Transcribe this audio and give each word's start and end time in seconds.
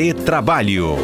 Retrabalho. 0.00 0.94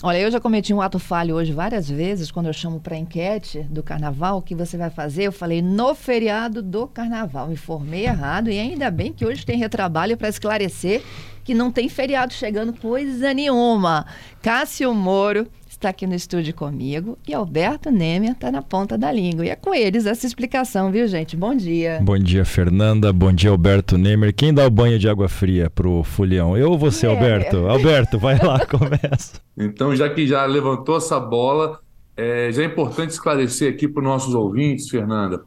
Olha, 0.00 0.18
eu 0.18 0.30
já 0.30 0.38
cometi 0.38 0.72
um 0.72 0.80
ato 0.80 1.00
falho 1.00 1.34
hoje 1.34 1.50
várias 1.50 1.90
vezes, 1.90 2.30
quando 2.30 2.46
eu 2.46 2.52
chamo 2.52 2.78
para 2.78 2.96
enquete 2.96 3.64
do 3.64 3.82
carnaval, 3.82 4.38
o 4.38 4.42
que 4.42 4.54
você 4.54 4.76
vai 4.76 4.90
fazer? 4.90 5.24
Eu 5.24 5.32
falei 5.32 5.60
no 5.60 5.92
feriado 5.96 6.62
do 6.62 6.86
carnaval. 6.86 7.50
Informei 7.50 8.04
errado 8.04 8.48
e 8.48 8.60
ainda 8.60 8.92
bem 8.92 9.12
que 9.12 9.26
hoje 9.26 9.44
tem 9.44 9.58
retrabalho 9.58 10.16
para 10.16 10.28
esclarecer 10.28 11.02
que 11.42 11.52
não 11.52 11.72
tem 11.72 11.88
feriado 11.88 12.32
chegando 12.32 12.72
coisa 12.72 13.34
nenhuma. 13.34 14.06
Cássio 14.40 14.94
Moro 14.94 15.48
está 15.82 15.88
aqui 15.88 16.06
no 16.06 16.14
estúdio 16.14 16.54
comigo 16.54 17.18
e 17.26 17.34
Alberto 17.34 17.90
Nemer 17.90 18.30
está 18.30 18.52
na 18.52 18.62
ponta 18.62 18.96
da 18.96 19.10
língua. 19.10 19.44
E 19.44 19.48
é 19.48 19.56
com 19.56 19.74
eles 19.74 20.06
essa 20.06 20.24
explicação, 20.24 20.92
viu, 20.92 21.08
gente? 21.08 21.36
Bom 21.36 21.56
dia. 21.56 21.98
Bom 22.00 22.16
dia, 22.16 22.44
Fernanda. 22.44 23.12
Bom 23.12 23.32
dia, 23.32 23.50
Alberto 23.50 23.98
Nemer. 23.98 24.32
Quem 24.32 24.54
dá 24.54 24.64
o 24.64 24.70
banho 24.70 24.96
de 24.96 25.08
água 25.08 25.28
fria 25.28 25.68
pro 25.68 26.04
Fulião? 26.04 26.56
Eu 26.56 26.70
ou 26.70 26.78
você, 26.78 27.04
Alberto? 27.04 27.56
Alberto, 27.66 28.16
vai 28.16 28.38
lá, 28.38 28.60
começa. 28.64 29.40
Então, 29.58 29.94
já 29.96 30.08
que 30.08 30.24
já 30.24 30.46
levantou 30.46 30.98
essa 30.98 31.18
bola, 31.18 31.80
é, 32.16 32.52
já 32.52 32.62
é 32.62 32.66
importante 32.66 33.10
esclarecer 33.10 33.72
aqui 33.72 33.88
para 33.88 34.02
os 34.02 34.08
nossos 34.08 34.34
ouvintes, 34.36 34.88
Fernanda, 34.88 35.42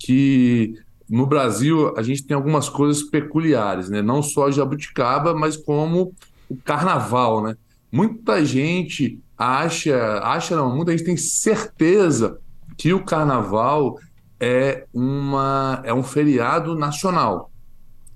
que 0.00 0.74
no 1.08 1.26
Brasil 1.26 1.94
a 1.96 2.02
gente 2.02 2.24
tem 2.24 2.34
algumas 2.34 2.68
coisas 2.68 3.04
peculiares, 3.04 3.88
né? 3.88 4.02
Não 4.02 4.20
só 4.20 4.48
a 4.48 4.50
jabuticaba, 4.50 5.32
mas 5.32 5.56
como 5.56 6.12
o 6.48 6.56
carnaval, 6.56 7.40
né? 7.40 7.56
Muita 7.92 8.44
gente 8.44 9.20
acha, 9.36 10.18
acha 10.20 10.56
não, 10.56 10.74
muita 10.74 10.92
gente 10.92 11.04
tem 11.04 11.16
certeza 11.16 12.38
que 12.76 12.92
o 12.92 13.04
carnaval 13.04 13.98
é, 14.38 14.86
uma, 14.92 15.80
é 15.84 15.92
um 15.92 16.02
feriado 16.02 16.74
nacional. 16.74 17.50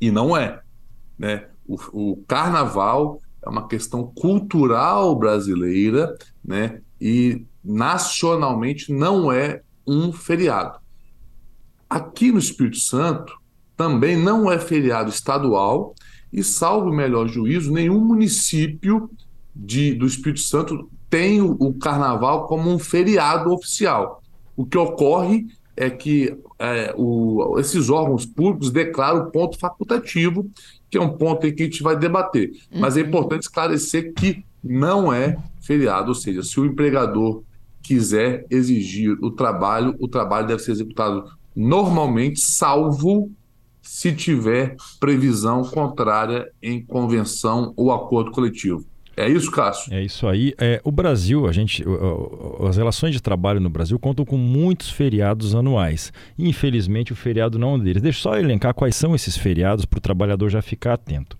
E 0.00 0.10
não 0.10 0.36
é. 0.36 0.60
Né? 1.18 1.46
O, 1.66 2.12
o 2.12 2.24
carnaval 2.26 3.20
é 3.42 3.48
uma 3.48 3.66
questão 3.66 4.06
cultural 4.14 5.14
brasileira, 5.16 6.16
né? 6.44 6.80
E 7.00 7.46
nacionalmente 7.64 8.92
não 8.92 9.32
é 9.32 9.62
um 9.86 10.12
feriado. 10.12 10.78
Aqui 11.88 12.30
no 12.30 12.38
Espírito 12.38 12.78
Santo 12.78 13.38
também 13.76 14.16
não 14.16 14.50
é 14.50 14.58
feriado 14.58 15.10
estadual 15.10 15.94
e, 16.32 16.44
salvo 16.44 16.90
o 16.90 16.94
melhor 16.94 17.26
juízo, 17.26 17.72
nenhum 17.72 18.00
município 18.00 19.10
de, 19.54 19.94
do 19.94 20.06
Espírito 20.06 20.40
Santo 20.40 20.90
tem 21.10 21.42
o, 21.42 21.56
o 21.58 21.74
carnaval 21.74 22.46
como 22.46 22.70
um 22.70 22.78
feriado 22.78 23.52
oficial. 23.52 24.22
O 24.56 24.64
que 24.64 24.78
ocorre 24.78 25.46
é 25.76 25.90
que 25.90 26.36
é, 26.58 26.94
o, 26.96 27.58
esses 27.58 27.90
órgãos 27.90 28.24
públicos 28.24 28.70
declaram 28.70 29.24
o 29.24 29.30
ponto 29.30 29.58
facultativo, 29.58 30.48
que 30.88 30.96
é 30.96 31.00
um 31.00 31.16
ponto 31.16 31.46
em 31.46 31.54
que 31.54 31.62
a 31.62 31.66
gente 31.66 31.82
vai 31.82 31.96
debater. 31.96 32.50
Uhum. 32.72 32.80
Mas 32.80 32.96
é 32.96 33.00
uhum. 33.00 33.08
importante 33.08 33.42
esclarecer 33.42 34.12
que 34.14 34.44
não 34.62 35.12
é 35.12 35.36
feriado, 35.60 36.08
ou 36.08 36.14
seja, 36.14 36.42
se 36.42 36.60
o 36.60 36.66
empregador 36.66 37.42
quiser 37.82 38.46
exigir 38.50 39.16
o 39.22 39.30
trabalho, 39.30 39.96
o 39.98 40.06
trabalho 40.06 40.46
deve 40.46 40.62
ser 40.62 40.72
executado 40.72 41.24
normalmente, 41.56 42.40
salvo 42.40 43.30
se 43.80 44.12
tiver 44.12 44.76
previsão 45.00 45.62
contrária 45.64 46.50
em 46.62 46.84
convenção 46.84 47.72
ou 47.76 47.90
acordo 47.90 48.30
coletivo. 48.30 48.84
É 49.20 49.28
isso, 49.28 49.50
Cássio? 49.50 49.92
É 49.92 50.02
isso 50.02 50.26
aí. 50.26 50.54
É, 50.58 50.80
o 50.82 50.90
Brasil, 50.90 51.46
a 51.46 51.52
gente, 51.52 51.84
as 52.66 52.76
relações 52.76 53.12
de 53.12 53.22
trabalho 53.22 53.60
no 53.60 53.68
Brasil 53.68 53.98
contam 53.98 54.24
com 54.24 54.36
muitos 54.36 54.90
feriados 54.90 55.54
anuais. 55.54 56.12
Infelizmente, 56.38 57.12
o 57.12 57.16
feriado 57.16 57.58
não 57.58 57.70
é 57.70 57.74
um 57.74 57.78
deles. 57.78 58.02
Deixa 58.02 58.18
eu 58.18 58.22
só 58.22 58.38
elencar 58.38 58.74
quais 58.74 58.96
são 58.96 59.14
esses 59.14 59.36
feriados 59.36 59.84
para 59.84 59.98
o 59.98 60.00
trabalhador 60.00 60.48
já 60.48 60.62
ficar 60.62 60.94
atento. 60.94 61.36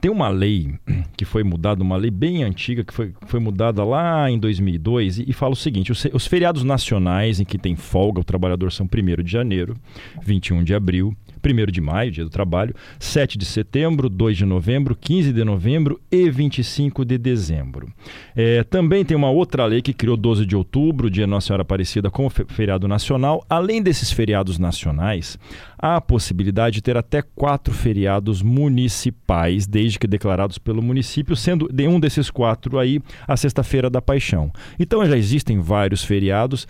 Tem 0.00 0.10
uma 0.10 0.28
lei 0.28 0.74
que 1.16 1.24
foi 1.24 1.44
mudada, 1.44 1.82
uma 1.82 1.96
lei 1.96 2.10
bem 2.10 2.42
antiga, 2.42 2.82
que 2.82 2.92
foi, 2.92 3.12
foi 3.26 3.38
mudada 3.38 3.84
lá 3.84 4.30
em 4.30 4.38
2002, 4.38 5.18
e, 5.18 5.30
e 5.30 5.32
fala 5.32 5.52
o 5.52 5.56
seguinte: 5.56 5.92
os, 5.92 6.04
os, 6.12 6.26
feriados 6.26 6.64
nacionais 6.64 7.38
em 7.38 7.44
que 7.44 7.58
tem 7.58 7.76
folga, 7.76 8.20
o 8.20 8.24
trabalhador 8.24 8.72
são 8.72 8.86
1 8.86 9.22
de 9.22 9.30
janeiro, 9.30 9.76
21 10.22 10.64
de 10.64 10.74
abril, 10.74 11.14
1 11.44 11.70
de 11.70 11.80
maio, 11.80 12.10
dia 12.10 12.24
do 12.24 12.30
trabalho, 12.30 12.74
7 12.98 13.38
de 13.38 13.44
setembro, 13.44 14.08
2 14.08 14.36
de 14.36 14.44
novembro, 14.44 14.94
15 14.94 15.32
de 15.32 15.44
novembro 15.44 16.00
e 16.10 16.30
25 16.30 17.04
de 17.04 17.18
dezembro. 17.18 17.92
É, 18.36 18.62
também 18.64 19.04
tem 19.04 19.16
uma 19.16 19.30
outra 19.30 19.64
lei 19.66 19.82
que 19.82 19.92
criou 19.92 20.16
12 20.16 20.46
de 20.46 20.56
outubro, 20.56 21.10
dia 21.10 21.26
Nossa 21.26 21.48
Senhora 21.48 21.62
Aparecida, 21.62 22.10
como 22.10 22.30
feriado 22.30 22.86
nacional. 22.86 23.44
Além 23.48 23.82
desses 23.82 24.12
feriados 24.12 24.58
nacionais, 24.58 25.38
há 25.78 25.96
a 25.96 26.00
possibilidade 26.00 26.74
de 26.74 26.82
ter 26.82 26.96
até 26.96 27.22
quatro 27.22 27.72
feriados 27.72 28.42
municipais, 28.42 29.66
desde 29.66 29.98
que 29.98 30.06
declarados 30.06 30.58
pelo 30.58 30.82
município, 30.82 31.34
sendo 31.34 31.68
de 31.72 31.88
um 31.88 31.98
desses 31.98 32.30
quatro 32.30 32.78
aí 32.78 33.00
a 33.26 33.36
Sexta-feira 33.36 33.88
da 33.88 34.02
Paixão. 34.02 34.52
Então 34.78 35.04
já 35.06 35.16
existem 35.16 35.60
vários 35.60 36.04
feriados. 36.04 36.66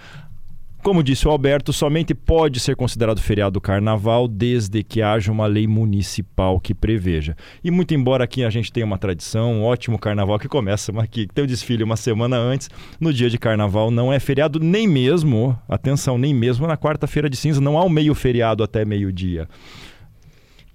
Como 0.82 1.02
disse 1.02 1.28
o 1.28 1.30
Alberto, 1.30 1.74
somente 1.74 2.14
pode 2.14 2.58
ser 2.58 2.74
considerado 2.74 3.20
feriado 3.20 3.52
do 3.52 3.60
carnaval 3.60 4.26
desde 4.26 4.82
que 4.82 5.02
haja 5.02 5.30
uma 5.30 5.46
lei 5.46 5.66
municipal 5.66 6.58
que 6.58 6.72
preveja. 6.74 7.36
E 7.62 7.70
muito 7.70 7.92
embora 7.92 8.24
aqui 8.24 8.42
a 8.42 8.48
gente 8.48 8.72
tenha 8.72 8.86
uma 8.86 8.96
tradição, 8.96 9.52
um 9.52 9.64
ótimo 9.64 9.98
carnaval 9.98 10.38
que 10.38 10.48
começa 10.48 10.90
aqui, 10.98 11.28
tem 11.34 11.44
o 11.44 11.46
desfile 11.46 11.84
uma 11.84 11.98
semana 11.98 12.38
antes, 12.38 12.70
no 12.98 13.12
dia 13.12 13.28
de 13.28 13.36
carnaval 13.36 13.90
não 13.90 14.10
é 14.10 14.18
feriado 14.18 14.58
nem 14.58 14.88
mesmo, 14.88 15.56
atenção, 15.68 16.16
nem 16.16 16.32
mesmo 16.32 16.66
na 16.66 16.78
quarta-feira 16.78 17.28
de 17.28 17.36
cinza, 17.36 17.60
não 17.60 17.76
há 17.76 17.84
um 17.84 17.90
meio 17.90 18.14
feriado 18.14 18.64
até 18.64 18.82
meio-dia. 18.82 19.46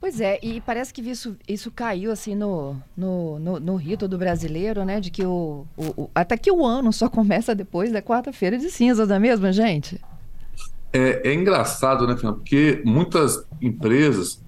Pois 0.05 0.21
é, 0.21 0.37
e 0.43 0.61
parece 0.61 0.93
que 0.93 1.01
isso, 1.01 1.35
isso 1.49 1.71
caiu 1.71 2.11
assim 2.11 2.35
no, 2.35 2.79
no, 2.95 3.39
no, 3.39 3.59
no 3.59 3.75
rito 3.75 4.07
do 4.07 4.19
brasileiro, 4.19 4.85
né? 4.85 4.99
De 4.99 5.09
que 5.09 5.25
o, 5.25 5.65
o, 5.75 6.03
o, 6.03 6.11
até 6.13 6.37
que 6.37 6.51
o 6.51 6.63
ano 6.63 6.93
só 6.93 7.09
começa 7.09 7.55
depois 7.55 7.91
da 7.91 8.03
quarta-feira 8.03 8.55
de 8.55 8.69
cinzas, 8.69 9.09
não 9.09 9.15
é 9.15 9.19
mesmo, 9.19 9.51
gente? 9.51 9.99
É, 10.93 11.27
é 11.27 11.33
engraçado, 11.33 12.05
né, 12.05 12.15
Fernando? 12.15 12.35
Porque 12.35 12.83
muitas 12.85 13.47
empresas 13.59 14.39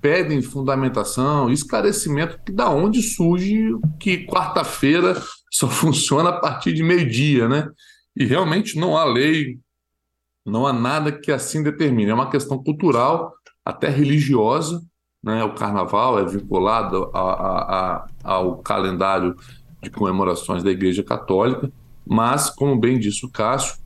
pedem 0.00 0.42
fundamentação, 0.42 1.48
esclarecimento 1.48 2.40
que 2.44 2.50
da 2.50 2.68
onde 2.68 3.00
surge 3.00 3.70
que 4.00 4.26
quarta-feira 4.26 5.22
só 5.48 5.68
funciona 5.70 6.30
a 6.30 6.40
partir 6.40 6.72
de 6.72 6.82
meio-dia, 6.82 7.48
né? 7.48 7.68
E 8.16 8.24
realmente 8.24 8.76
não 8.76 8.96
há 8.96 9.04
lei, 9.04 9.60
não 10.44 10.66
há 10.66 10.72
nada 10.72 11.12
que 11.12 11.30
assim 11.30 11.62
determine. 11.62 12.10
É 12.10 12.14
uma 12.14 12.30
questão 12.30 12.60
cultural, 12.60 13.32
até 13.64 13.88
religiosa, 13.88 14.82
né? 15.24 15.42
O 15.42 15.54
carnaval 15.54 16.18
é 16.18 16.24
vinculado 16.26 17.10
a, 17.14 17.20
a, 17.20 17.96
a, 17.96 18.06
ao 18.22 18.58
calendário 18.58 19.34
de 19.82 19.88
comemorações 19.88 20.62
da 20.62 20.70
Igreja 20.70 21.02
Católica, 21.02 21.72
mas, 22.06 22.50
como 22.50 22.78
bem 22.78 22.98
disse 22.98 23.24
o 23.24 23.30
Cássio, 23.30 23.76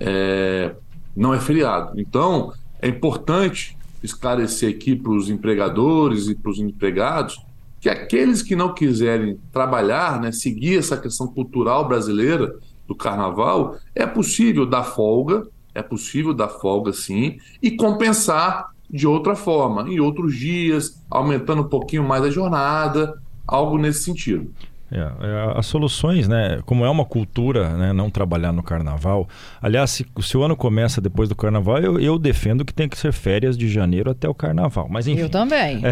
é, 0.00 0.74
não 1.16 1.32
é 1.32 1.38
feriado. 1.38 2.00
Então, 2.00 2.52
é 2.82 2.88
importante 2.88 3.78
esclarecer 4.02 4.74
aqui 4.74 4.96
para 4.96 5.12
os 5.12 5.30
empregadores 5.30 6.28
e 6.28 6.34
para 6.34 6.50
os 6.50 6.58
empregados 6.58 7.40
que 7.80 7.88
aqueles 7.88 8.42
que 8.42 8.56
não 8.56 8.74
quiserem 8.74 9.38
trabalhar, 9.52 10.20
né, 10.20 10.32
seguir 10.32 10.78
essa 10.78 10.96
questão 10.96 11.28
cultural 11.28 11.86
brasileira 11.86 12.56
do 12.88 12.94
carnaval, 12.94 13.76
é 13.94 14.04
possível 14.04 14.66
dar 14.66 14.82
folga, 14.82 15.46
é 15.72 15.82
possível 15.82 16.34
dar 16.34 16.48
folga 16.48 16.92
sim, 16.92 17.38
e 17.62 17.70
compensar 17.70 18.70
de 18.90 19.06
outra 19.06 19.36
forma, 19.36 19.88
em 19.88 20.00
outros 20.00 20.34
dias, 20.36 21.02
aumentando 21.10 21.62
um 21.62 21.68
pouquinho 21.68 22.04
mais 22.04 22.22
a 22.24 22.30
jornada, 22.30 23.20
algo 23.46 23.76
nesse 23.78 24.04
sentido. 24.04 24.50
É, 24.90 24.98
é, 24.98 25.52
as 25.54 25.66
soluções, 25.66 26.26
né? 26.26 26.60
Como 26.64 26.84
é 26.84 26.88
uma 26.88 27.04
cultura, 27.04 27.76
né? 27.76 27.92
Não 27.92 28.08
trabalhar 28.08 28.52
no 28.52 28.62
carnaval. 28.62 29.28
Aliás, 29.60 29.90
se, 29.90 30.06
se 30.20 30.36
o 30.36 30.42
ano 30.42 30.56
começa 30.56 31.00
depois 31.00 31.28
do 31.28 31.36
carnaval, 31.36 31.78
eu, 31.78 32.00
eu, 32.00 32.18
defendo 32.18 32.64
que 32.64 32.72
tem 32.72 32.88
que 32.88 32.96
ser 32.96 33.12
férias 33.12 33.56
de 33.56 33.68
janeiro 33.68 34.10
até 34.10 34.28
o 34.28 34.34
carnaval. 34.34 34.88
Mas 34.90 35.06
enfim. 35.06 35.20
Eu 35.20 35.28
também. 35.28 35.82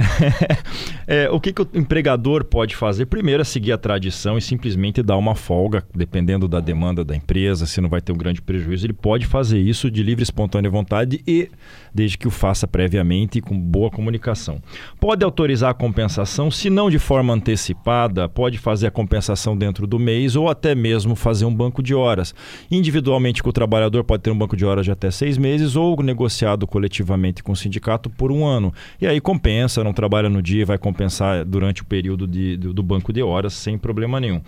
É, 1.06 1.24
é, 1.24 1.30
o 1.30 1.38
que, 1.38 1.52
que 1.52 1.62
o 1.62 1.68
empregador 1.74 2.44
pode 2.44 2.74
fazer? 2.74 3.06
Primeiro 3.06 3.42
é 3.42 3.44
seguir 3.44 3.72
a 3.72 3.78
tradição 3.78 4.38
e 4.38 4.40
simplesmente 4.40 5.02
dar 5.02 5.18
uma 5.18 5.34
folga, 5.34 5.84
dependendo 5.94 6.48
da 6.48 6.60
demanda 6.60 7.04
da 7.04 7.14
empresa, 7.14 7.66
se 7.66 7.80
não 7.80 7.90
vai 7.90 8.00
ter 8.00 8.12
um 8.12 8.16
grande 8.16 8.40
prejuízo. 8.40 8.86
Ele 8.86 8.94
pode 8.94 9.26
fazer 9.26 9.58
isso 9.58 9.90
de 9.90 10.02
livre, 10.02 10.22
espontânea 10.22 10.70
vontade 10.70 11.22
e 11.26 11.50
desde 11.94 12.16
que 12.16 12.28
o 12.28 12.30
faça 12.30 12.66
previamente 12.66 13.38
e 13.38 13.40
com 13.42 13.58
boa 13.58 13.90
comunicação. 13.90 14.60
Pode 14.98 15.24
autorizar 15.24 15.70
a 15.70 15.74
compensação, 15.74 16.50
se 16.50 16.70
não 16.70 16.90
de 16.90 16.98
forma 16.98 17.32
antecipada, 17.32 18.28
pode 18.28 18.58
fazer 18.58 18.85
fazer 18.86 18.88
a 18.88 18.90
compensação 18.90 19.56
dentro 19.56 19.86
do 19.86 19.98
mês 19.98 20.36
ou 20.36 20.48
até 20.48 20.74
mesmo 20.74 21.14
fazer 21.14 21.44
um 21.44 21.54
banco 21.54 21.82
de 21.82 21.94
horas. 21.94 22.34
Individualmente 22.70 23.42
com 23.42 23.50
o 23.50 23.52
trabalhador 23.52 24.04
pode 24.04 24.22
ter 24.22 24.30
um 24.30 24.38
banco 24.38 24.56
de 24.56 24.64
horas 24.64 24.84
de 24.84 24.90
até 24.90 25.10
seis 25.10 25.36
meses 25.36 25.76
ou 25.76 26.00
negociado 26.02 26.66
coletivamente 26.66 27.42
com 27.42 27.52
o 27.52 27.56
sindicato 27.56 28.08
por 28.08 28.30
um 28.30 28.44
ano. 28.44 28.72
E 29.00 29.06
aí 29.06 29.20
compensa, 29.20 29.82
não 29.82 29.92
trabalha 29.92 30.28
no 30.28 30.40
dia, 30.40 30.64
vai 30.64 30.78
compensar 30.78 31.44
durante 31.44 31.82
o 31.82 31.84
período 31.84 32.26
de, 32.26 32.56
do, 32.56 32.72
do 32.72 32.82
banco 32.82 33.12
de 33.12 33.22
horas 33.22 33.52
sem 33.52 33.76
problema 33.76 34.20
nenhum. 34.20 34.40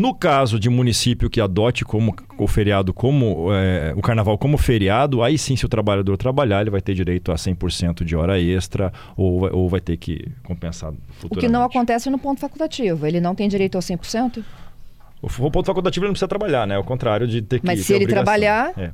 No 0.00 0.14
caso 0.14 0.58
de 0.58 0.70
município 0.70 1.28
que 1.28 1.42
adote 1.42 1.84
como 1.84 2.16
o 2.38 2.46
feriado 2.46 2.90
como 2.94 3.52
é, 3.52 3.92
o 3.94 4.00
carnaval 4.00 4.38
como 4.38 4.56
feriado, 4.56 5.22
aí 5.22 5.36
sim, 5.36 5.56
se 5.56 5.66
o 5.66 5.68
trabalhador 5.68 6.16
trabalhar, 6.16 6.62
ele 6.62 6.70
vai 6.70 6.80
ter 6.80 6.94
direito 6.94 7.30
a 7.30 7.34
100% 7.34 8.02
de 8.02 8.16
hora 8.16 8.40
extra 8.40 8.90
ou, 9.14 9.54
ou 9.54 9.68
vai 9.68 9.78
ter 9.78 9.98
que 9.98 10.26
compensar 10.42 10.94
futuramente. 11.18 11.26
O 11.26 11.38
que 11.38 11.48
não 11.48 11.62
acontece 11.62 12.08
no 12.08 12.18
ponto 12.18 12.40
facultativo. 12.40 13.06
Ele 13.06 13.20
não 13.20 13.34
tem 13.34 13.46
direito 13.46 13.74
ao 13.74 13.82
100%? 13.82 14.42
O, 15.20 15.26
o 15.26 15.50
ponto 15.50 15.66
facultativo 15.66 16.06
ele 16.06 16.08
não 16.08 16.14
precisa 16.14 16.28
trabalhar, 16.28 16.66
né? 16.66 16.76
Ao 16.76 16.84
contrário 16.84 17.28
de 17.28 17.42
ter 17.42 17.60
que 17.60 17.66
Mas 17.66 17.84
se 17.84 17.92
ele 17.92 18.04
obrigação. 18.04 18.24
trabalhar. 18.24 18.72
É. 18.78 18.92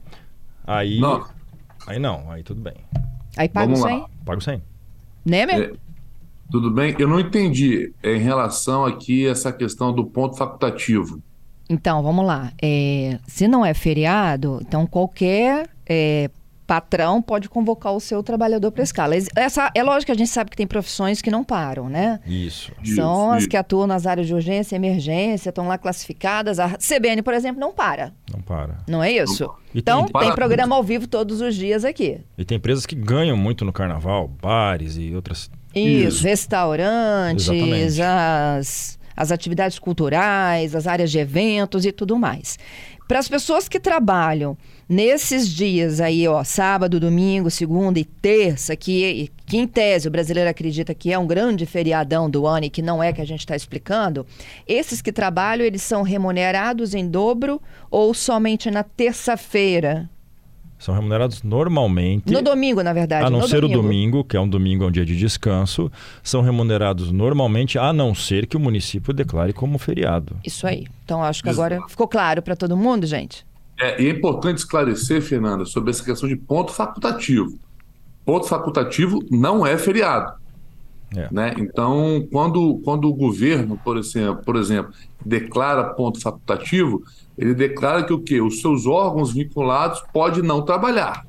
Aí. 0.67 0.99
Não. 0.99 1.25
Aí 1.87 2.01
não, 2.01 2.29
aí 2.33 2.43
tudo 2.43 2.61
bem. 2.61 2.75
Aí 3.37 3.49
paga 3.49 3.73
o 3.73 3.79
lá. 3.79 3.89
100? 3.91 4.07
Pago 4.25 4.41
100. 4.41 4.61
Né, 5.25 5.47
meu? 5.47 5.63
É, 5.63 5.73
tudo 6.51 6.71
bem? 6.71 6.95
Eu 6.99 7.09
não 7.09 7.19
entendi 7.21 7.93
é, 8.03 8.15
em 8.17 8.21
relação 8.21 8.85
aqui 8.85 9.27
essa 9.27 9.53
questão 9.53 9.93
do 9.93 10.05
ponto 10.05 10.37
facultativo. 10.37 11.21
Então, 11.69 12.03
vamos 12.03 12.25
lá. 12.25 12.53
É, 12.63 13.19
se 13.27 13.49
não 13.49 13.65
é 13.67 13.75
feriado, 13.75 14.59
então 14.63 14.87
qualquer 14.87 15.69
é, 15.85 16.31
patrão 16.65 17.21
pode 17.21 17.49
convocar 17.49 17.93
o 17.93 17.99
seu 18.01 18.23
trabalhador 18.23 18.71
para 18.71 18.85
escala. 18.85 19.15
Essa, 19.35 19.71
é 19.75 19.83
lógico 19.83 20.07
que 20.07 20.13
a 20.13 20.17
gente 20.17 20.31
sabe 20.31 20.51
que 20.51 20.57
tem 20.57 20.67
profissões 20.67 21.21
que 21.21 21.31
não 21.31 21.43
param, 21.43 21.89
né? 21.89 22.21
Isso. 22.27 22.71
São 22.85 23.25
Isso, 23.27 23.31
as 23.33 23.39
isso. 23.41 23.49
que 23.49 23.57
atuam 23.57 23.87
nas 23.87 24.07
áreas 24.07 24.29
de 24.29 24.35
urgência 24.35 24.75
e 24.75 24.79
emergência, 24.79 25.49
estão 25.49 25.67
lá 25.67 25.77
classificadas. 25.77 26.61
A 26.61 26.71
CBN, 26.79 27.21
por 27.23 27.35
exemplo, 27.35 27.61
não 27.61 27.73
para. 27.73 28.13
Não 28.33 28.41
para. 28.41 28.79
Não 28.89 29.03
é 29.03 29.11
isso? 29.11 29.45
Não. 29.45 29.55
E 29.75 29.79
Então, 29.81 30.07
tem- 30.07 30.21
tem 30.23 30.35
programa 30.37 30.77
ao 30.77 30.83
vivo 30.85 31.07
todos 31.09 31.41
os 31.41 31.55
dias 31.55 31.85
aqui. 31.85 32.21
E 32.39 32.45
tem 32.45 32.57
empresas 32.59 32.87
que 32.87 32.95
ganham 32.95 33.37
muito 33.37 33.65
no 33.65 33.73
carnaval, 33.73 34.29
bares 34.29 34.97
e 34.97 35.13
outras. 35.15 35.51
Isso, 35.77 36.19
Isso. 36.19 36.25
restaurantes, 36.25 37.49
Exatamente. 37.49 38.03
as, 38.03 38.99
as 39.15 39.31
atividades 39.31 39.79
culturais, 39.79 40.75
as 40.75 40.87
áreas 40.87 41.11
de 41.11 41.19
eventos 41.19 41.85
e 41.85 41.93
tudo 41.93 42.19
mais. 42.19 42.59
Para 43.07 43.21
as 43.21 43.29
pessoas 43.29 43.69
que 43.69 43.79
trabalham 43.79 44.59
nesses 44.89 45.49
dias 45.49 46.01
aí, 46.01 46.27
ó, 46.27 46.43
sábado, 46.43 46.99
domingo, 46.99 47.51
segunda 47.51 48.01
e 48.01 48.05
terça, 48.05 48.75
que, 48.75 49.31
que 49.47 49.59
em 49.59 49.67
tese 49.67 50.09
o 50.09 50.11
brasileiro 50.11 50.51
acredita 50.51 50.93
que 50.93 51.13
é 51.13 51.19
um 51.19 51.27
grande 51.27 51.67
feriadão 51.67 52.29
do 52.29 52.47
ano 52.49 52.67
e 52.67 52.71
que 52.71 52.83
não 52.83 53.01
é 53.01 53.13
que 53.13 53.21
a 53.21 53.25
gente 53.25 53.41
está 53.41 53.55
explicando, 53.55 54.27
esses 54.67 55.01
que 55.01 55.13
trabalham, 55.13 55.65
eles 55.65 55.83
são 55.83 56.03
remunerados 56.03 56.95
em 56.95 57.07
dobro 57.09 57.63
ou 57.91 58.13
somente 58.13 58.73
na 58.73 58.83
terça-feira? 58.83 60.11
São 60.79 60.95
remunerados 60.95 61.43
normalmente. 61.43 62.31
No 62.31 62.43
domingo, 62.43 62.83
na 62.83 62.93
verdade. 62.93 63.27
A 63.27 63.31
não 63.31 63.41
no 63.41 63.49
ser 63.49 63.65
o 63.65 63.69
domingo, 63.69 64.23
que 64.23 64.37
é 64.37 64.41
um 64.41 64.49
domingo, 64.49 64.85
é 64.85 64.87
um 64.87 64.91
dia 64.91 65.05
de 65.05 65.17
descanso, 65.17 65.91
são 66.23 66.43
remunerados 66.43 67.11
normalmente, 67.11 67.79
a 67.79 67.93
não 67.93 68.15
ser 68.15 68.47
que 68.47 68.57
o 68.57 68.61
município 68.61 69.13
declare 69.13 69.53
como 69.53 69.79
feriado. 69.79 70.37
Isso 70.45 70.67
aí. 70.67 70.87
Então, 71.05 71.23
acho 71.23 71.43
que 71.43 71.49
agora 71.49 71.81
ficou 71.89 72.07
claro 72.07 72.43
para 72.43 72.55
todo 72.55 72.77
mundo, 72.77 73.07
gente. 73.07 73.47
É, 73.81 74.03
e 74.03 74.07
é 74.07 74.11
importante 74.11 74.59
esclarecer, 74.59 75.21
Fernanda, 75.23 75.65
sobre 75.65 75.91
essa 75.91 76.05
questão 76.05 76.29
de 76.29 76.37
ponto 76.37 76.73
facultativo. 76.73 77.59
Ponto 78.25 78.47
facultativo 78.47 79.25
não 79.31 79.67
é 79.67 79.79
feriado. 79.79 80.33
É. 81.15 81.29
Né? 81.33 81.55
Então, 81.59 82.27
quando, 82.33 82.81
quando 82.85 83.09
o 83.09 83.15
governo, 83.15 83.79
por 83.85 83.97
exemplo, 83.97 84.43
por 84.45 84.57
exemplo, 84.57 84.93
declara 85.25 85.85
ponto 85.95 86.21
facultativo, 86.21 87.03
ele 87.39 87.55
declara 87.55 88.03
que 88.05 88.13
o 88.13 88.19
quê? 88.21 88.41
Os 88.41 88.61
seus 88.61 88.87
órgãos 88.87 89.33
vinculados 89.33 90.03
podem 90.13 90.43
não 90.43 90.63
trabalhar. 90.63 91.25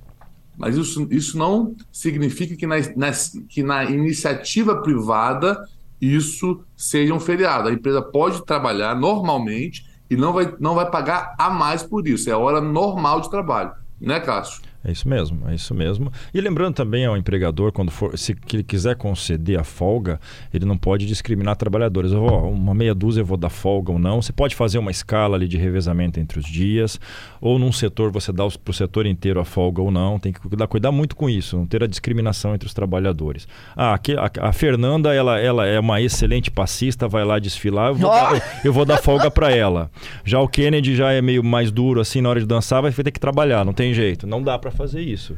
Mas 0.57 0.75
isso, 0.75 1.07
isso 1.12 1.38
não 1.38 1.75
significa 1.91 2.56
que 2.56 2.65
na, 2.65 2.75
na- 2.95 3.12
que 3.47 3.62
na 3.62 3.85
iniciativa 3.85 4.81
privada 4.81 5.68
isso 6.01 6.62
seja 6.75 7.13
um 7.13 7.19
feriado. 7.19 7.69
A 7.69 7.74
empresa 7.74 8.01
pode 8.01 8.44
trabalhar 8.45 8.95
normalmente 8.95 9.85
e 10.09 10.15
não 10.15 10.33
vai, 10.33 10.51
não 10.59 10.74
vai 10.74 10.89
pagar 10.89 11.35
a 11.38 11.50
mais 11.50 11.83
por 11.83 12.07
isso. 12.07 12.29
É 12.29 12.33
a 12.33 12.38
hora 12.38 12.59
normal 12.59 13.21
de 13.21 13.29
trabalho. 13.29 13.71
Né, 14.00 14.19
Cássio? 14.19 14.62
É 14.88 14.92
isso 14.94 15.10
mesmo, 15.10 15.50
é 15.50 15.54
isso 15.54 15.75
mesmo. 15.75 16.10
E 16.34 16.39
lembrando 16.39 16.75
também 16.75 17.06
ao 17.06 17.18
empregador, 17.18 17.74
quando 17.74 17.92
for, 17.92 18.18
se 18.18 18.34
ele 18.54 18.63
quiser 18.63 18.95
conceder 18.95 19.60
a 19.60 19.63
folga, 19.66 20.18
ele 20.54 20.63
não 20.63 20.78
pode 20.78 21.06
discriminar 21.06 21.57
trabalhadores. 21.57 22.13
Eu 22.13 22.22
vou, 22.22 22.50
uma 22.50 22.74
meia 22.74 22.95
dúzia 22.95 23.19
eu 23.19 23.25
vou 23.25 23.36
dar 23.36 23.50
folga 23.50 23.92
ou 23.92 24.00
não. 24.00 24.22
Você 24.22 24.31
pode 24.31 24.56
fazer 24.56 24.78
uma 24.78 24.89
escala 24.89 25.36
ali 25.36 25.45
de 25.45 25.57
revezamento 25.57 26.22
entre 26.22 26.39
os 26.39 26.45
dias, 26.45 27.01
ou 27.42 27.60
num 27.60 27.74
setor 27.74 28.13
você 28.13 28.31
dá 28.31 28.48
para 28.48 28.72
o 28.72 28.74
setor 28.74 29.06
inteiro 29.06 29.42
a 29.42 29.44
folga 29.44 29.81
ou 29.81 29.92
não. 29.92 30.18
Tem 30.18 30.31
que 30.31 30.39
cuidar, 30.39 30.68
cuidar 30.68 30.92
muito 30.94 31.18
com 31.18 31.30
isso, 31.30 31.57
não 31.57 31.66
ter 31.66 31.84
a 31.84 31.88
discriminação 31.88 32.56
entre 32.56 32.66
os 32.66 32.74
trabalhadores. 32.74 33.45
Ah, 33.75 33.94
aqui, 33.94 34.16
a, 34.16 34.31
a 34.39 34.54
Fernanda, 34.54 35.13
ela, 35.13 35.38
ela 35.38 35.66
é 35.66 35.78
uma 35.81 36.00
excelente 36.00 36.50
passista, 36.50 37.10
vai 37.10 37.25
lá 37.25 37.39
desfilar, 37.39 37.89
eu 37.89 37.95
vou, 37.95 38.10
Ó! 38.10 38.13
dar, 38.13 38.62
eu 38.63 38.72
vou 38.72 38.86
dar 38.86 39.00
folga 39.00 39.30
para 39.30 39.51
ela. 39.51 39.92
Já 40.24 40.39
o 40.39 40.48
Kennedy 40.48 40.95
já 40.95 41.12
é 41.12 41.22
meio 41.22 41.44
mais 41.44 41.72
duro 41.72 42.00
assim 42.00 42.22
na 42.22 42.30
hora 42.30 42.39
de 42.39 42.45
dançar, 42.45 42.81
vai 42.81 42.94
ter 42.94 43.12
que 43.12 43.19
trabalhar, 43.19 43.66
não 43.66 43.74
tem 43.74 43.94
jeito. 43.94 44.25
Não 44.25 44.42
dá 44.42 44.57
para 44.57 44.72
fazer 44.77 45.01
isso. 45.01 45.38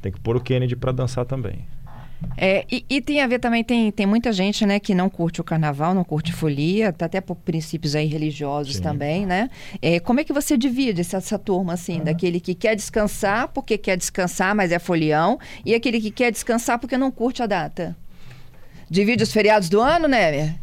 Tem 0.00 0.12
que 0.12 0.20
pôr 0.20 0.36
o 0.36 0.40
Kennedy 0.40 0.76
para 0.76 0.92
dançar 0.92 1.24
também. 1.24 1.66
É, 2.36 2.64
e, 2.70 2.84
e 2.88 3.00
tem 3.00 3.20
a 3.20 3.26
ver 3.26 3.38
também, 3.38 3.62
tem, 3.62 3.90
tem 3.90 4.06
muita 4.06 4.32
gente, 4.32 4.64
né, 4.64 4.80
que 4.80 4.94
não 4.94 5.08
curte 5.10 5.40
o 5.40 5.44
carnaval, 5.44 5.94
não 5.94 6.04
curte 6.04 6.32
folia, 6.32 6.92
tá 6.92 7.06
até 7.06 7.20
por 7.20 7.36
princípios 7.36 7.94
aí 7.94 8.06
religiosos 8.06 8.76
Sim. 8.76 8.82
também, 8.82 9.26
né? 9.26 9.50
É, 9.80 10.00
como 10.00 10.20
é 10.20 10.24
que 10.24 10.32
você 10.32 10.56
divide 10.56 11.00
essa, 11.00 11.18
essa 11.18 11.38
turma, 11.38 11.74
assim, 11.74 12.00
daquele 12.00 12.40
que 12.40 12.54
quer 12.54 12.74
descansar 12.74 13.48
porque 13.48 13.76
quer 13.76 13.96
descansar, 13.96 14.54
mas 14.54 14.72
é 14.72 14.78
folião, 14.78 15.38
e 15.64 15.74
aquele 15.74 16.00
que 16.00 16.10
quer 16.10 16.30
descansar 16.30 16.78
porque 16.78 16.96
não 16.96 17.10
curte 17.10 17.42
a 17.42 17.46
data? 17.46 17.96
Divide 18.88 19.22
os 19.22 19.32
feriados 19.32 19.68
do 19.68 19.80
ano, 19.80 20.08
né? 20.08 20.56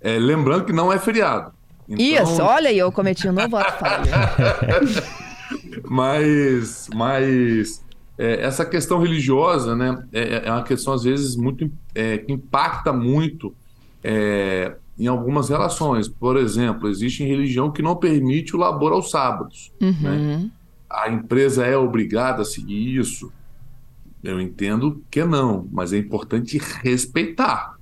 É, 0.00 0.18
lembrando 0.18 0.64
que 0.64 0.72
não 0.72 0.92
é 0.92 0.98
feriado. 0.98 1.52
Então, 1.88 2.04
Isso, 2.24 2.42
olha 2.42 2.68
aí, 2.68 2.78
eu 2.78 2.92
cometi 2.92 3.26
um 3.28 3.32
novo 3.32 3.56
ato 3.56 3.78
falho. 3.78 4.04
Mas, 5.88 6.88
mas 6.94 7.84
é, 8.18 8.42
essa 8.42 8.64
questão 8.64 9.00
religiosa, 9.00 9.74
né, 9.74 10.04
é, 10.12 10.46
é 10.46 10.52
uma 10.52 10.62
questão 10.62 10.92
às 10.92 11.04
vezes 11.04 11.36
muito 11.36 11.70
é, 11.94 12.18
que 12.18 12.32
impacta 12.32 12.92
muito 12.92 13.54
é, 14.02 14.76
em 14.98 15.06
algumas 15.06 15.48
relações. 15.48 16.08
Por 16.08 16.36
exemplo, 16.36 16.88
existe 16.88 17.24
religião 17.24 17.70
que 17.70 17.80
não 17.80 17.96
permite 17.96 18.56
o 18.56 18.58
labor 18.58 18.92
aos 18.92 19.10
sábados. 19.10 19.72
Né? 19.80 19.90
Uhum. 20.02 20.50
A 20.90 21.10
empresa 21.10 21.64
é 21.64 21.76
obrigada 21.76 22.42
a 22.42 22.44
seguir 22.44 22.96
isso. 22.98 23.32
Eu 24.22 24.40
entendo 24.40 25.02
que 25.10 25.24
não, 25.24 25.68
mas 25.70 25.92
é 25.92 25.98
importante 25.98 26.60
respeitar. 26.82 27.76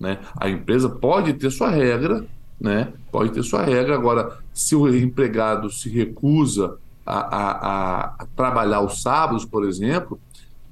Né? 0.00 0.18
A 0.40 0.48
empresa 0.48 0.88
pode 0.88 1.34
ter 1.34 1.50
sua 1.50 1.70
regra, 1.70 2.24
né? 2.58 2.92
Pode 3.10 3.32
ter 3.32 3.42
sua 3.42 3.64
regra. 3.64 3.94
Agora, 3.94 4.38
se 4.54 4.74
o 4.74 4.88
empregado 4.94 5.68
se 5.70 5.90
recusa 5.90 6.78
a, 7.04 7.18
a- 7.36 8.14
a- 8.20 8.26
trabalhar 8.36 8.80
os 8.82 9.02
sábados, 9.02 9.44
por 9.44 9.64
exemplo, 9.64 10.18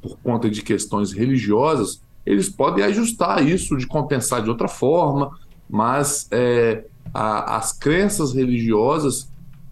por 0.00 0.16
conta 0.18 0.48
de 0.48 0.62
questões 0.62 1.12
religiosas, 1.12 2.02
eles 2.24 2.48
podem 2.48 2.84
ajustar 2.84 3.46
isso, 3.46 3.76
de 3.76 3.86
compensar 3.86 4.42
de 4.42 4.48
outra 4.48 4.68
forma, 4.68 5.30
mas 5.68 6.28
é, 6.30 6.84
a- 7.12 7.56
as 7.56 7.72
crenças 7.72 8.32
religiosas, 8.32 9.28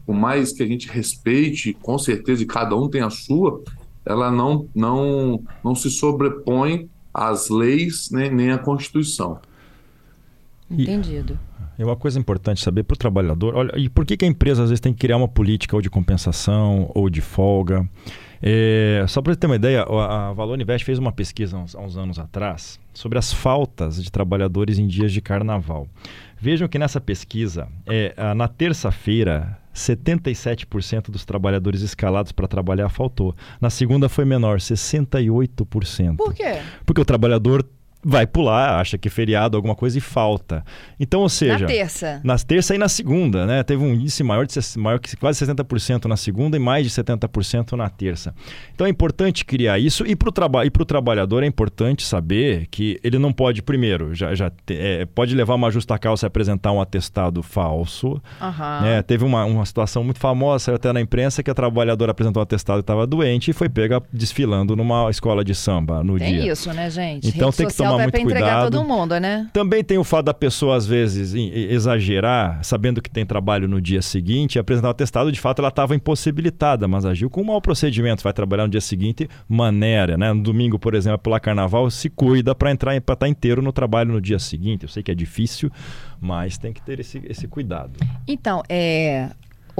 por 0.06 0.14
mais 0.14 0.52
que 0.52 0.62
a 0.62 0.66
gente 0.66 0.88
respeite, 0.88 1.74
com 1.74 1.98
certeza, 1.98 2.42
e 2.42 2.46
cada 2.46 2.74
um 2.76 2.88
tem 2.88 3.02
a 3.02 3.10
sua, 3.10 3.62
ela 4.04 4.30
não, 4.30 4.66
não, 4.74 5.42
não 5.62 5.74
se 5.74 5.90
sobrepõe 5.90 6.88
às 7.12 7.48
leis 7.50 8.10
né, 8.10 8.28
nem 8.30 8.50
à 8.50 8.58
Constituição. 8.58 9.38
Entendido. 10.70 11.38
É 11.78 11.84
uma 11.84 11.96
coisa 11.96 12.18
importante 12.18 12.60
saber 12.60 12.82
para 12.82 12.94
o 12.94 12.98
trabalhador. 12.98 13.54
Olha, 13.54 13.72
e 13.78 13.88
por 13.88 14.04
que, 14.04 14.16
que 14.16 14.24
a 14.24 14.28
empresa 14.28 14.64
às 14.64 14.70
vezes 14.70 14.80
tem 14.80 14.92
que 14.92 14.98
criar 14.98 15.16
uma 15.16 15.28
política 15.28 15.76
ou 15.76 15.80
de 15.80 15.88
compensação 15.88 16.90
ou 16.94 17.08
de 17.08 17.20
folga? 17.20 17.88
É, 18.42 19.04
só 19.08 19.22
para 19.22 19.32
você 19.32 19.38
ter 19.38 19.46
uma 19.46 19.56
ideia, 19.56 19.82
a 19.82 20.32
Valor 20.32 20.60
Invest 20.60 20.84
fez 20.84 20.98
uma 20.98 21.12
pesquisa 21.12 21.56
há 21.56 21.60
uns, 21.60 21.74
há 21.74 21.80
uns 21.80 21.96
anos 21.96 22.18
atrás 22.18 22.78
sobre 22.92 23.18
as 23.18 23.32
faltas 23.32 24.02
de 24.02 24.10
trabalhadores 24.10 24.78
em 24.78 24.86
dias 24.86 25.12
de 25.12 25.20
carnaval. 25.20 25.88
Vejam 26.40 26.68
que 26.68 26.78
nessa 26.78 27.00
pesquisa, 27.00 27.68
é, 27.86 28.14
na 28.34 28.46
terça-feira, 28.48 29.58
77% 29.74 31.10
dos 31.10 31.24
trabalhadores 31.24 31.82
escalados 31.82 32.32
para 32.32 32.48
trabalhar 32.48 32.88
faltou. 32.88 33.34
Na 33.60 33.70
segunda 33.70 34.08
foi 34.08 34.24
menor, 34.24 34.58
68%. 34.58 36.16
Por 36.16 36.34
quê? 36.34 36.58
Porque 36.84 37.00
o 37.00 37.04
trabalhador 37.04 37.64
vai 38.04 38.26
pular, 38.26 38.78
acha 38.80 38.96
que 38.96 39.08
é 39.08 39.10
feriado, 39.10 39.56
alguma 39.56 39.74
coisa 39.74 39.98
e 39.98 40.00
falta. 40.00 40.64
Então, 41.00 41.20
ou 41.20 41.28
seja, 41.28 41.58
Na 41.58 41.66
terça. 41.66 42.20
nas 42.24 42.44
terça 42.44 42.74
e 42.74 42.78
na 42.78 42.88
segunda, 42.88 43.44
né? 43.46 43.62
Teve 43.62 43.82
um 43.82 43.92
índice 43.94 44.22
maior, 44.22 44.46
de, 44.46 44.54
maior 44.78 44.98
que 45.00 45.14
quase 45.16 45.44
60% 45.44 46.04
na 46.06 46.16
segunda 46.16 46.56
e 46.56 46.60
mais 46.60 46.84
de 46.84 46.90
70% 46.92 47.72
na 47.72 47.88
terça. 47.88 48.34
Então 48.74 48.86
é 48.86 48.90
importante 48.90 49.44
criar 49.44 49.78
isso 49.78 50.04
e 50.06 50.14
para 50.14 50.28
o 50.28 50.32
traba 50.32 50.64
e 50.64 50.70
trabalhador 50.70 51.42
é 51.42 51.46
importante 51.46 52.04
saber 52.04 52.66
que 52.70 52.98
ele 53.02 53.18
não 53.18 53.32
pode, 53.32 53.62
primeiro, 53.62 54.14
já, 54.14 54.34
já 54.34 54.48
te- 54.50 54.76
é, 54.76 55.04
pode 55.04 55.34
levar 55.34 55.54
uma 55.54 55.70
justa 55.70 55.98
causa 55.98 56.24
e 56.24 56.28
apresentar 56.28 56.72
um 56.72 56.80
atestado 56.80 57.42
falso. 57.42 58.20
Aham. 58.40 58.80
né? 58.82 59.02
Teve 59.02 59.24
uma, 59.24 59.44
uma 59.44 59.66
situação 59.66 60.02
muito 60.04 60.18
famosa, 60.20 60.74
até 60.74 60.92
na 60.92 61.00
imprensa, 61.00 61.42
que 61.42 61.50
a 61.50 61.54
trabalhadora 61.54 62.12
apresentou 62.12 62.40
um 62.40 62.44
atestado 62.44 62.78
e 62.78 62.80
estava 62.80 63.06
doente 63.06 63.50
e 63.50 63.52
foi 63.54 63.68
pega 63.68 64.00
desfilando 64.12 64.74
numa 64.76 65.10
escola 65.10 65.44
de 65.44 65.54
samba 65.54 66.02
no 66.02 66.18
Tem 66.18 66.38
dia. 66.40 66.52
isso, 66.52 66.72
né, 66.72 66.88
gente? 66.88 67.28
Então 67.28 67.48
Rede 67.48 67.56
tem 67.58 67.66
que 67.66 67.72
social 67.72 67.87
tomar 67.90 68.02
muito 68.02 68.08
é 68.08 68.10
pra 68.10 68.20
entregar 68.20 68.52
cuidado. 68.54 68.70
todo 68.70 68.84
mundo, 68.86 69.18
né? 69.18 69.48
Também 69.52 69.82
tem 69.82 69.98
o 69.98 70.04
fato 70.04 70.26
da 70.26 70.34
pessoa, 70.34 70.76
às 70.76 70.86
vezes, 70.86 71.34
exagerar, 71.34 72.62
sabendo 72.62 73.00
que 73.00 73.10
tem 73.10 73.24
trabalho 73.24 73.68
no 73.68 73.80
dia 73.80 74.02
seguinte, 74.02 74.56
e 74.56 74.58
apresentar 74.58 74.88
o 74.88 74.90
atestado, 74.90 75.32
de 75.32 75.40
fato 75.40 75.60
ela 75.60 75.68
estava 75.68 75.94
impossibilitada, 75.94 76.86
mas 76.86 77.04
agiu 77.04 77.30
com 77.30 77.40
um 77.40 77.44
mau 77.44 77.60
procedimento. 77.60 78.22
Vai 78.22 78.32
trabalhar 78.32 78.64
no 78.64 78.70
dia 78.70 78.80
seguinte, 78.80 79.28
maneira, 79.48 80.16
né? 80.16 80.32
No 80.32 80.42
domingo, 80.42 80.78
por 80.78 80.94
exemplo, 80.94 81.18
pular 81.18 81.40
carnaval, 81.40 81.90
se 81.90 82.08
cuida 82.10 82.54
para 82.54 82.70
entrar 82.70 82.98
para 83.00 83.14
estar 83.14 83.28
inteiro 83.28 83.62
no 83.62 83.72
trabalho 83.72 84.12
no 84.12 84.20
dia 84.20 84.38
seguinte. 84.38 84.84
Eu 84.84 84.88
sei 84.88 85.02
que 85.02 85.10
é 85.10 85.14
difícil, 85.14 85.70
mas 86.20 86.58
tem 86.58 86.72
que 86.72 86.82
ter 86.82 87.00
esse, 87.00 87.22
esse 87.28 87.46
cuidado. 87.46 87.92
Então, 88.26 88.62
é, 88.68 89.30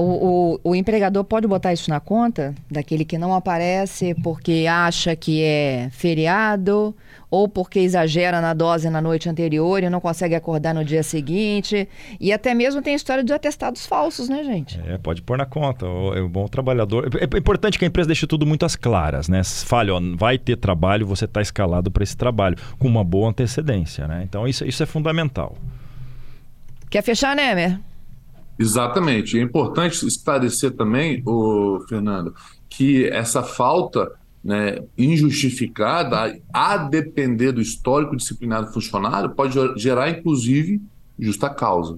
o, 0.01 0.55
o, 0.63 0.71
o 0.71 0.75
empregador 0.75 1.23
pode 1.25 1.45
botar 1.45 1.73
isso 1.73 1.89
na 1.89 1.99
conta 1.99 2.55
daquele 2.71 3.03
que 3.03 3.17
não 3.17 3.33
aparece 3.33 4.15
porque 4.23 4.65
acha 4.69 5.13
que 5.15 5.43
é 5.43 5.89
feriado 5.91 6.95
ou 7.29 7.47
porque 7.49 7.79
exagera 7.79 8.39
na 8.39 8.53
dose 8.53 8.89
na 8.89 9.01
noite 9.01 9.27
anterior 9.29 9.83
e 9.83 9.89
não 9.89 9.99
consegue 9.99 10.33
acordar 10.35 10.73
no 10.73 10.85
dia 10.85 11.03
seguinte. 11.03 11.87
E 12.19 12.31
até 12.31 12.53
mesmo 12.53 12.81
tem 12.81 12.95
história 12.95 13.23
de 13.23 13.33
atestados 13.33 13.85
falsos, 13.85 14.29
né, 14.29 14.41
gente? 14.43 14.79
É, 14.87 14.97
pode 14.97 15.21
pôr 15.21 15.37
na 15.37 15.45
conta. 15.45 15.85
O- 15.85 16.13
É 16.15 16.21
um 16.21 16.29
bom 16.29 16.47
trabalhador. 16.47 17.09
É 17.19 17.35
é 17.35 17.37
importante 17.37 17.77
que 17.77 17.83
a 17.83 17.87
empresa 17.87 18.07
deixe 18.07 18.25
tudo 18.25 18.45
muito 18.45 18.65
às 18.65 18.75
claras, 18.77 19.27
né? 19.27 19.43
Fale, 19.43 19.91
ó, 19.91 19.99
vai 20.17 20.37
ter 20.37 20.55
trabalho, 20.55 21.05
você 21.05 21.25
está 21.25 21.41
escalado 21.41 21.91
para 21.91 22.03
esse 22.03 22.15
trabalho, 22.15 22.55
com 22.79 22.87
uma 22.87 23.03
boa 23.03 23.29
antecedência, 23.29 24.07
né? 24.07 24.21
Então 24.23 24.47
isso, 24.47 24.65
isso 24.65 24.81
é 24.81 24.85
fundamental. 24.85 25.57
Quer 26.89 27.03
fechar, 27.03 27.35
né, 27.35 27.51
Emer? 27.51 27.79
Exatamente. 28.59 29.39
É 29.39 29.41
importante 29.41 30.05
esclarecer 30.05 30.71
também, 30.71 31.23
o 31.25 31.79
Fernando, 31.87 32.35
que 32.69 33.05
essa 33.05 33.41
falta 33.41 34.11
né, 34.43 34.79
injustificada, 34.97 36.37
a 36.53 36.77
depender 36.77 37.53
do 37.53 37.61
histórico 37.61 38.17
disciplinar 38.17 38.65
do 38.65 38.73
funcionário, 38.73 39.29
pode 39.29 39.57
gerar, 39.77 40.09
inclusive, 40.09 40.81
justa 41.17 41.49
causa. 41.49 41.97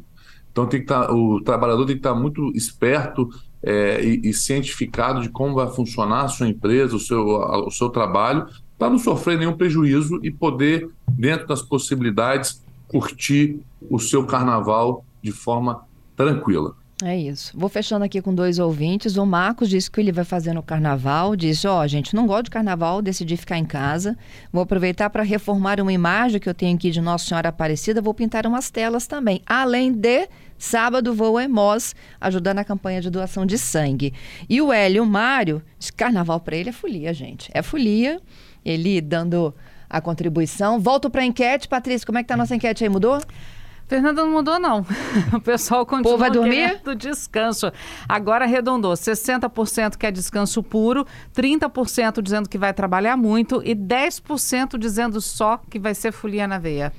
Então, 0.51 0.67
tem 0.67 0.81
que 0.81 0.85
tá, 0.85 1.11
o 1.11 1.41
trabalhador 1.41 1.85
tem 1.85 1.95
que 1.95 1.99
estar 1.99 2.13
muito 2.13 2.51
esperto 2.55 3.29
é, 3.63 4.03
e, 4.03 4.29
e 4.29 4.33
cientificado 4.33 5.21
de 5.21 5.29
como 5.29 5.55
vai 5.55 5.67
funcionar 5.67 6.25
a 6.25 6.27
sua 6.27 6.47
empresa, 6.47 6.95
o 6.95 6.99
seu, 6.99 7.25
o 7.25 7.71
seu 7.71 7.89
trabalho, 7.89 8.47
para 8.77 8.89
não 8.89 8.99
sofrer 8.99 9.37
nenhum 9.37 9.55
prejuízo 9.55 10.19
e 10.23 10.29
poder, 10.29 10.89
dentro 11.07 11.47
das 11.47 11.61
possibilidades, 11.61 12.63
curtir 12.87 13.59
o 13.89 13.99
seu 13.99 14.25
carnaval 14.25 15.05
de 15.21 15.31
forma 15.31 15.85
tranquila. 16.21 16.75
É 17.03 17.17
isso. 17.17 17.51
Vou 17.57 17.67
fechando 17.67 18.05
aqui 18.05 18.21
com 18.21 18.33
dois 18.33 18.59
ouvintes. 18.59 19.17
O 19.17 19.25
Marcos 19.25 19.69
disse 19.69 19.89
que 19.89 19.99
ele 19.99 20.11
vai 20.11 20.23
fazer 20.23 20.53
no 20.53 20.61
carnaval. 20.61 21.35
Disse: 21.35 21.67
Ó, 21.67 21.85
gente, 21.87 22.15
não 22.15 22.27
gosto 22.27 22.45
de 22.45 22.51
carnaval, 22.51 23.01
decidi 23.01 23.35
ficar 23.35 23.57
em 23.57 23.65
casa. 23.65 24.15
Vou 24.53 24.61
aproveitar 24.61 25.09
para 25.09 25.23
reformar 25.23 25.79
uma 25.81 25.91
imagem 25.91 26.39
que 26.39 26.47
eu 26.47 26.53
tenho 26.53 26.75
aqui 26.75 26.91
de 26.91 27.01
Nossa 27.01 27.25
Senhora 27.25 27.49
Aparecida. 27.49 28.01
Vou 28.01 28.13
pintar 28.13 28.45
umas 28.45 28.69
telas 28.69 29.07
também. 29.07 29.41
Além 29.47 29.91
de 29.91 30.27
sábado, 30.59 31.13
vou 31.13 31.39
a 31.39 31.43
Emos 31.43 31.95
ajudar 32.19 32.53
na 32.53 32.63
campanha 32.63 33.01
de 33.01 33.09
doação 33.09 33.47
de 33.47 33.57
sangue. 33.57 34.13
E 34.47 34.61
o 34.61 34.71
Hélio 34.71 35.05
Mário 35.05 35.63
carnaval 35.95 36.39
para 36.39 36.55
ele 36.55 36.69
é 36.69 36.73
folia, 36.73 37.13
gente. 37.13 37.49
É 37.51 37.63
folia. 37.63 38.21
Ele 38.63 39.01
dando 39.01 39.55
a 39.89 39.99
contribuição. 39.99 40.79
Volto 40.79 41.09
para 41.09 41.23
a 41.23 41.25
enquete. 41.25 41.67
Patrícia, 41.67 42.05
como 42.05 42.19
é 42.19 42.21
que 42.21 42.27
tá 42.27 42.35
a 42.35 42.37
nossa 42.37 42.55
enquete 42.55 42.83
aí? 42.83 42.89
Mudou? 42.89 43.19
Fernanda 43.91 44.23
não 44.23 44.31
mudou, 44.31 44.57
não. 44.57 44.85
O 45.35 45.41
pessoal 45.41 45.85
continua 45.85 46.15
vai 46.15 46.31
dormir? 46.31 46.79
querendo 46.79 46.95
descanso. 46.95 47.69
Agora 48.07 48.45
arredondou. 48.45 48.93
60% 48.93 49.97
quer 49.97 50.13
descanso 50.13 50.63
puro, 50.63 51.05
30% 51.35 52.21
dizendo 52.21 52.47
que 52.47 52.57
vai 52.57 52.73
trabalhar 52.73 53.17
muito 53.17 53.61
e 53.65 53.75
10% 53.75 54.77
dizendo 54.77 55.19
só 55.19 55.57
que 55.69 55.77
vai 55.77 55.93
ser 55.93 56.13
folia 56.13 56.47
na 56.47 56.57
veia. 56.57 56.93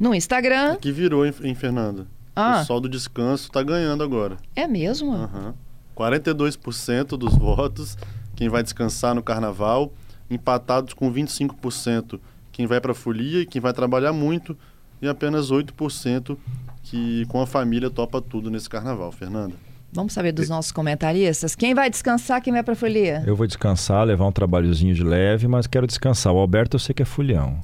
No 0.00 0.12
Instagram. 0.12 0.78
Que 0.80 0.90
virou, 0.90 1.24
hein, 1.24 1.32
hein, 1.44 1.54
Fernanda? 1.54 2.08
Ah. 2.34 2.60
O 2.60 2.64
sol 2.64 2.80
do 2.80 2.88
descanso 2.88 3.48
tá 3.48 3.62
ganhando 3.62 4.02
agora. 4.02 4.36
É 4.56 4.66
mesmo? 4.66 5.12
Aham. 5.12 5.54
42% 5.96 7.16
dos 7.16 7.38
votos, 7.38 7.96
quem 8.34 8.48
vai 8.48 8.64
descansar 8.64 9.14
no 9.14 9.22
carnaval, 9.22 9.92
empatados 10.28 10.92
com 10.92 11.08
25% 11.12 12.18
quem 12.56 12.66
vai 12.66 12.80
para 12.80 12.94
folia 12.94 13.42
e 13.42 13.46
quem 13.46 13.60
vai 13.60 13.70
trabalhar 13.74 14.14
muito, 14.14 14.56
e 15.00 15.08
apenas 15.08 15.50
8% 15.50 16.36
que 16.82 17.26
com 17.26 17.40
a 17.40 17.46
família 17.46 17.90
topa 17.90 18.20
tudo 18.20 18.50
nesse 18.50 18.68
carnaval, 18.68 19.10
Fernanda. 19.10 19.54
Vamos 19.92 20.12
saber 20.12 20.32
dos 20.32 20.48
nossos 20.48 20.72
comentaristas? 20.72 21.54
Quem 21.54 21.74
vai 21.74 21.88
descansar, 21.88 22.42
quem 22.42 22.52
vai 22.52 22.62
pra 22.62 22.74
folia? 22.74 23.22
Eu 23.26 23.34
vou 23.34 23.46
descansar, 23.46 24.04
levar 24.04 24.26
um 24.26 24.32
trabalhozinho 24.32 24.94
de 24.94 25.02
leve, 25.02 25.48
mas 25.48 25.66
quero 25.66 25.86
descansar. 25.86 26.32
O 26.32 26.38
Alberto 26.38 26.76
eu 26.76 26.80
sei 26.80 26.94
que 26.94 27.02
é 27.02 27.06
fulhão. 27.06 27.60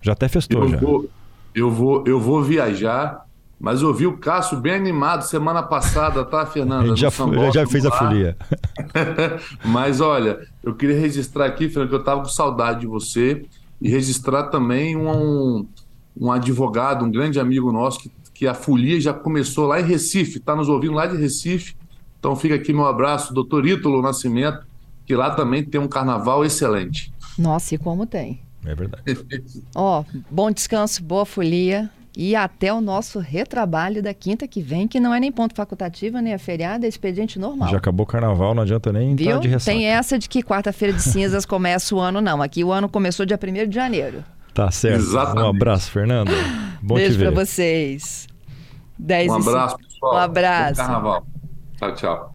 Já 0.00 0.12
até 0.12 0.28
festou, 0.28 0.62
Eu 0.62 0.68
já. 0.68 0.76
vou, 0.78 1.08
eu, 1.54 1.70
vou, 1.70 2.04
eu 2.06 2.20
vou 2.20 2.42
viajar, 2.42 3.24
mas 3.60 3.80
eu 3.80 3.94
vi 3.94 4.06
o 4.06 4.16
Cássio 4.16 4.58
bem 4.58 4.74
animado 4.74 5.22
semana 5.22 5.62
passada, 5.62 6.24
tá, 6.24 6.42
A 6.42 6.46
Fernanda? 6.46 6.88
gente 6.88 7.00
já, 7.00 7.10
já 7.52 7.66
fez 7.66 7.86
a 7.86 7.92
folia. 7.92 8.36
Mas 9.64 10.00
olha, 10.00 10.40
eu 10.64 10.74
queria 10.74 10.98
registrar 10.98 11.46
aqui, 11.46 11.68
Fernando, 11.68 11.90
que 11.90 11.94
eu 11.94 12.00
estava 12.00 12.22
com 12.22 12.28
saudade 12.28 12.80
de 12.80 12.86
você 12.88 13.44
e 13.80 13.88
registrar 13.88 14.44
também 14.44 14.96
um, 14.96 15.08
um 15.08 15.68
advogado, 16.30 17.04
um 17.04 17.10
grande 17.10 17.40
amigo 17.40 17.72
nosso, 17.72 18.00
que, 18.00 18.10
que 18.34 18.46
a 18.46 18.54
folia 18.54 19.00
já 19.00 19.12
começou 19.12 19.66
lá 19.66 19.80
em 19.80 19.84
Recife, 19.84 20.38
está 20.38 20.54
nos 20.54 20.68
ouvindo 20.68 20.94
lá 20.94 21.06
de 21.06 21.16
Recife. 21.16 21.74
Então 22.18 22.36
fica 22.36 22.54
aqui 22.54 22.72
meu 22.72 22.86
abraço, 22.86 23.34
doutor 23.34 23.66
Ítalo 23.66 24.00
Nascimento, 24.00 24.66
que 25.04 25.14
lá 25.14 25.30
também 25.30 25.64
tem 25.64 25.80
um 25.80 25.88
carnaval 25.88 26.44
excelente. 26.44 27.12
Nossa, 27.38 27.74
e 27.74 27.78
como 27.78 28.06
tem. 28.06 28.40
É 28.64 28.74
verdade. 28.74 29.02
Ó, 29.74 30.04
bom 30.30 30.50
descanso, 30.50 31.02
boa 31.02 31.26
folia. 31.26 31.90
E 32.14 32.36
até 32.36 32.72
o 32.72 32.80
nosso 32.80 33.18
retrabalho 33.18 34.02
da 34.02 34.12
quinta 34.12 34.46
que 34.46 34.60
vem, 34.60 34.86
que 34.86 35.00
não 35.00 35.14
é 35.14 35.18
nem 35.18 35.32
ponto 35.32 35.54
facultativo, 35.54 36.18
nem 36.18 36.34
é 36.34 36.38
feriado, 36.38 36.84
é 36.84 36.88
expediente 36.88 37.38
normal. 37.38 37.70
Já 37.70 37.78
acabou 37.78 38.04
o 38.04 38.06
carnaval, 38.06 38.54
não 38.54 38.62
adianta 38.62 38.92
nem 38.92 39.12
entrar 39.12 39.32
Viu? 39.32 39.40
de 39.40 39.48
ressaca. 39.48 39.76
Tem 39.76 39.86
essa 39.86 40.18
de 40.18 40.28
que 40.28 40.42
quarta-feira 40.42 40.92
de 40.92 41.02
cinzas 41.02 41.44
começa 41.46 41.94
o 41.94 41.98
ano, 41.98 42.20
não. 42.20 42.42
Aqui 42.42 42.62
o 42.62 42.70
ano 42.70 42.86
começou 42.86 43.24
dia 43.24 43.38
1 43.42 43.68
de 43.68 43.74
janeiro. 43.74 44.22
Tá 44.54 44.70
certo. 44.70 45.00
Exatamente. 45.00 45.44
Um 45.44 45.48
abraço, 45.48 45.90
Fernanda. 45.90 46.32
Bom 46.82 46.94
Beijo 46.96 47.12
te 47.12 47.18
ver. 47.18 47.32
pra 47.32 47.44
vocês. 47.44 48.26
10 48.98 49.30
Um 49.30 49.34
abraço, 49.36 49.78
pessoal. 49.78 50.14
Um 50.14 50.18
abraço. 50.18 50.80
Bom 50.80 50.86
carnaval. 50.86 51.26
Tchau, 51.78 51.94
tchau. 51.94 52.30